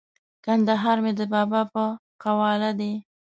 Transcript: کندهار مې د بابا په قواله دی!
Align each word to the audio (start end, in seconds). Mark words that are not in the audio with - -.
کندهار 0.45 0.97
مې 1.03 1.11
د 1.19 1.21
بابا 1.33 1.61
په 1.73 1.83
قواله 2.23 2.69
دی! 2.79 2.93